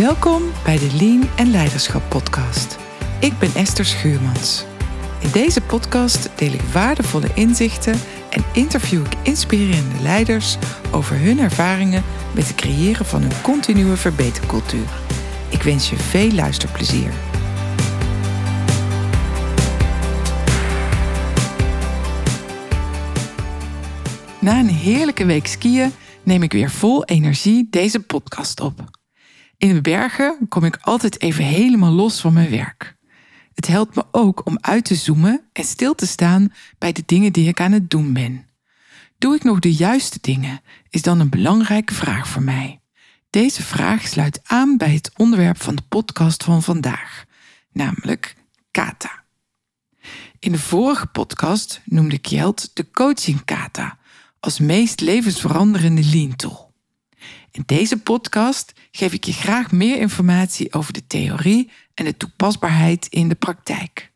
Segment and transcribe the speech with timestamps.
[0.00, 2.78] Welkom bij de Lean en Leiderschap podcast.
[3.18, 4.64] Ik ben Esther Schuurmans.
[5.20, 7.94] In deze podcast deel ik waardevolle inzichten
[8.30, 10.56] en interview ik inspirerende leiders
[10.92, 12.02] over hun ervaringen
[12.34, 14.88] met het creëren van een continue verbetercultuur.
[15.48, 17.12] Ik wens je veel luisterplezier.
[24.40, 25.92] Na een heerlijke week skiën
[26.22, 28.99] neem ik weer vol energie deze podcast op.
[29.60, 32.96] In de bergen kom ik altijd even helemaal los van mijn werk.
[33.54, 37.32] Het helpt me ook om uit te zoomen en stil te staan bij de dingen
[37.32, 38.46] die ik aan het doen ben.
[39.18, 40.60] Doe ik nog de juiste dingen?
[40.90, 42.80] Is dan een belangrijke vraag voor mij.
[43.30, 47.24] Deze vraag sluit aan bij het onderwerp van de podcast van vandaag,
[47.72, 48.36] namelijk
[48.70, 49.24] kata.
[50.38, 52.28] In de vorige podcast noemde ik
[52.72, 53.98] de coaching kata
[54.40, 56.69] als meest levensveranderende lean tool.
[57.52, 63.06] In deze podcast geef ik je graag meer informatie over de theorie en de toepasbaarheid
[63.06, 64.12] in de praktijk.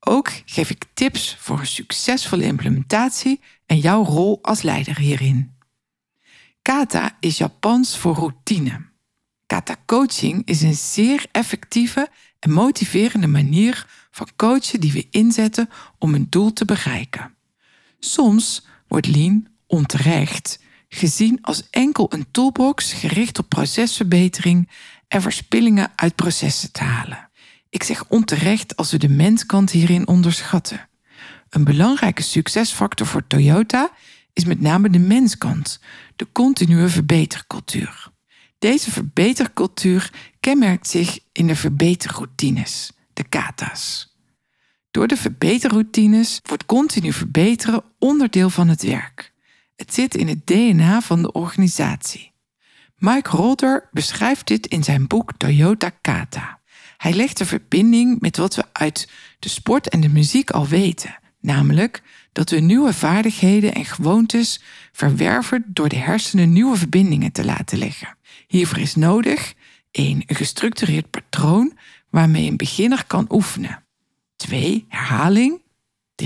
[0.00, 5.58] Ook geef ik tips voor een succesvolle implementatie en jouw rol als leider hierin.
[6.62, 8.88] Kata is Japans voor routine.
[9.46, 16.14] Kata coaching is een zeer effectieve en motiverende manier van coachen die we inzetten om
[16.14, 17.34] een doel te bereiken.
[17.98, 20.59] Soms wordt lean onterecht
[20.92, 24.68] gezien als enkel een toolbox gericht op procesverbetering
[25.08, 27.30] en verspillingen uit processen te halen.
[27.68, 30.88] Ik zeg onterecht als we de menskant hierin onderschatten.
[31.48, 33.90] Een belangrijke succesfactor voor Toyota
[34.32, 35.80] is met name de menskant,
[36.16, 38.08] de continue verbetercultuur.
[38.58, 44.16] Deze verbetercultuur kenmerkt zich in de verbeterroutines, de kata's.
[44.90, 49.32] Door de verbeterroutines wordt continu verbeteren onderdeel van het werk.
[49.80, 52.32] Het zit in het DNA van de organisatie.
[52.96, 56.60] Mike Rolder beschrijft dit in zijn boek Toyota Kata.
[56.96, 61.18] Hij legt de verbinding met wat we uit de sport en de muziek al weten,
[61.40, 64.62] namelijk dat we nieuwe vaardigheden en gewoontes
[64.92, 68.16] verwerven door de hersenen nieuwe verbindingen te laten leggen.
[68.46, 69.54] Hiervoor is nodig
[69.90, 70.22] 1.
[70.26, 71.78] Een gestructureerd patroon
[72.10, 73.84] waarmee een beginner kan oefenen.
[74.36, 74.84] 2.
[74.88, 75.62] Herhaling.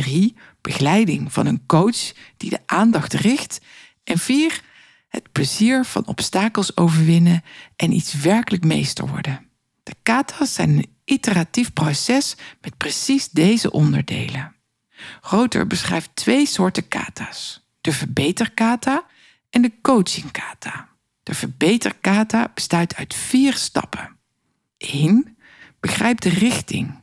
[0.02, 3.60] 3 begeleiding van een coach die de aandacht richt.
[4.04, 4.60] En vier,
[5.08, 7.44] het plezier van obstakels overwinnen
[7.76, 9.48] en iets werkelijk meester worden.
[9.82, 14.54] De kata's zijn een iteratief proces met precies deze onderdelen.
[15.20, 19.04] Roter beschrijft twee soorten kata's: de verbeterkata
[19.50, 20.88] en de coachingkata.
[21.22, 24.16] De verbeterkata bestaat uit vier stappen.
[24.76, 25.36] 1.
[25.80, 27.02] Begrijp de richting.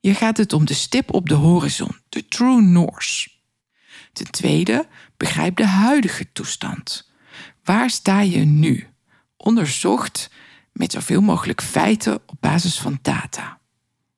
[0.00, 3.28] Hier gaat het om de stip op de horizon, de true north.
[4.12, 7.10] Ten tweede, begrijp de huidige toestand.
[7.64, 8.86] Waar sta je nu?
[9.36, 10.30] Onderzocht
[10.72, 13.60] met zoveel mogelijk feiten op basis van data.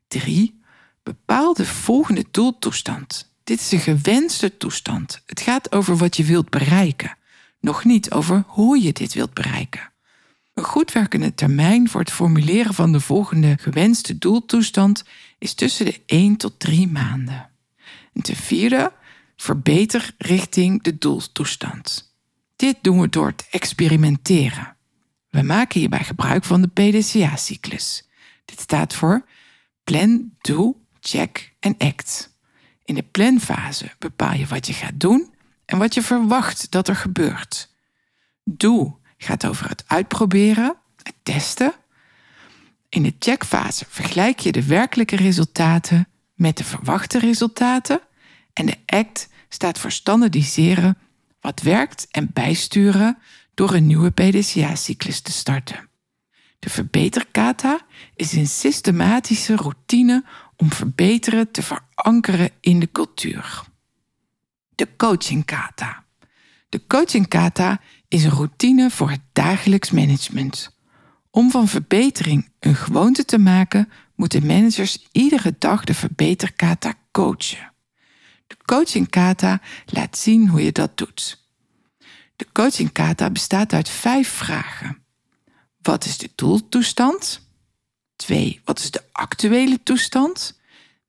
[0.09, 0.61] 3.
[1.03, 3.33] Bepaal de volgende doeltoestand.
[3.45, 5.23] Dit is een gewenste toestand.
[5.27, 7.17] Het gaat over wat je wilt bereiken,
[7.61, 9.93] nog niet over hoe je dit wilt bereiken.
[10.55, 15.05] Een goed werkende termijn voor het formuleren van de volgende gewenste doeltoestand
[15.39, 17.51] is tussen de 1 tot 3 maanden.
[18.13, 18.93] En ten vierde,
[19.37, 22.17] verbeter richting de doeltoestand.
[22.57, 24.77] Dit doen we door te experimenteren.
[25.31, 28.09] We maken hierbij gebruik van de PDCA-cyclus.
[28.45, 29.25] Dit staat voor
[29.85, 32.37] plan, do, check en act.
[32.85, 35.35] In de planfase bepaal je wat je gaat doen
[35.65, 37.75] en wat je verwacht dat er gebeurt.
[38.45, 41.73] Do gaat over het uitproberen, het testen.
[42.89, 48.01] In de checkfase vergelijk je de werkelijke resultaten met de verwachte resultaten.
[48.53, 50.99] En de ACT staat voor standaardiseren
[51.41, 53.19] wat werkt en bijsturen
[53.55, 55.89] door een nieuwe PDCA-cyclus te starten.
[56.59, 57.81] De verbeterkata
[58.15, 60.25] is een systematische routine
[60.57, 63.63] om verbeteren te verankeren in de cultuur.
[64.75, 66.05] De coachingkata.
[66.69, 70.77] De coachingkata is een routine voor het dagelijks management.
[71.31, 77.73] Om van verbetering een gewoonte te maken, moeten managers iedere dag de verbeterkata coachen.
[78.47, 81.45] De coachingkata laat zien hoe je dat doet.
[82.37, 85.03] De coachingkata bestaat uit vijf vragen.
[85.83, 87.41] Wat is de doeltoestand?
[88.17, 88.61] 2.
[88.65, 90.61] Wat is de actuele toestand?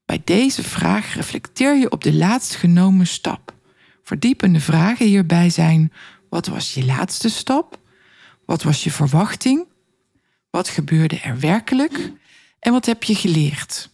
[0.05, 3.53] Bij deze vraag reflecteer je op de laatst genomen stap.
[4.03, 5.93] Verdiepende vragen hierbij zijn:
[6.29, 7.79] wat was je laatste stap?
[8.45, 9.67] Wat was je verwachting?
[10.49, 12.11] Wat gebeurde er werkelijk?
[12.59, 13.89] En wat heb je geleerd?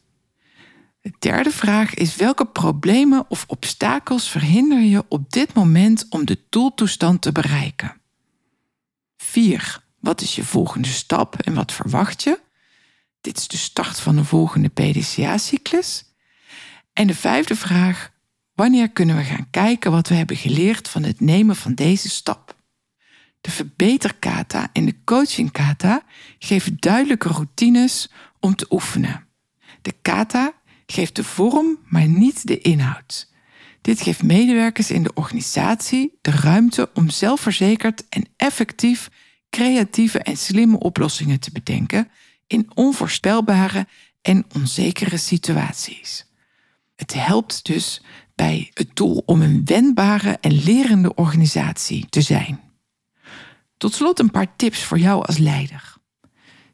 [1.01, 6.39] De derde vraag is welke problemen of obstakels verhinder je op dit moment om de
[6.49, 8.01] doeltoestand te bereiken?
[9.17, 9.83] 4.
[9.99, 12.39] Wat is je volgende stap en wat verwacht je?
[13.21, 16.05] Dit is de start van een volgende PDCA-cyclus.
[16.93, 18.11] En de vijfde vraag,
[18.53, 22.55] wanneer kunnen we gaan kijken wat we hebben geleerd van het nemen van deze stap?
[23.41, 26.03] De verbeterkata en de coachingkata
[26.39, 28.09] geven duidelijke routines
[28.45, 29.27] om te oefenen.
[29.81, 30.53] De kata
[30.85, 33.31] geeft de vorm, maar niet de inhoud.
[33.81, 39.09] Dit geeft medewerkers in de organisatie de ruimte om zelfverzekerd en effectief
[39.49, 42.09] creatieve en slimme oplossingen te bedenken
[42.47, 43.87] in onvoorspelbare
[44.21, 46.25] en onzekere situaties.
[46.95, 48.01] Het helpt dus
[48.35, 52.59] bij het doel om een wendbare en lerende organisatie te zijn.
[53.77, 55.94] Tot slot een paar tips voor jou als leider.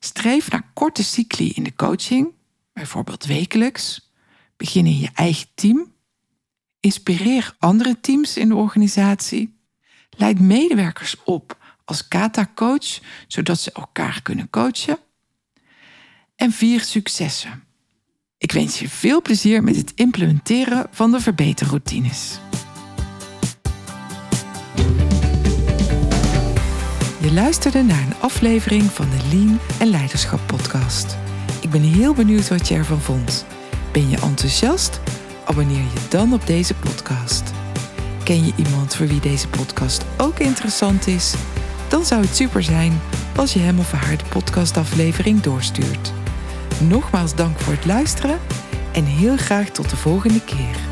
[0.03, 2.33] Streef naar korte cycli in de coaching,
[2.73, 4.11] bijvoorbeeld wekelijks.
[4.57, 5.93] Begin in je eigen team.
[6.79, 9.59] Inspireer andere teams in de organisatie.
[10.09, 14.97] Leid medewerkers op als kata-coach, zodat ze elkaar kunnen coachen.
[16.35, 17.63] En vier successen.
[18.37, 22.39] Ik wens je veel plezier met het implementeren van de verbeterroutines.
[27.33, 31.17] Luisterde naar een aflevering van de Lean en Leiderschap podcast.
[31.61, 33.45] Ik ben heel benieuwd wat je ervan vond.
[33.91, 34.99] Ben je enthousiast?
[35.45, 37.51] Abonneer je dan op deze podcast.
[38.23, 41.33] Ken je iemand voor wie deze podcast ook interessant is?
[41.87, 43.01] Dan zou het super zijn
[43.35, 46.13] als je hem of haar de podcastaflevering doorstuurt.
[46.79, 48.39] Nogmaals dank voor het luisteren
[48.91, 50.90] en heel graag tot de volgende keer.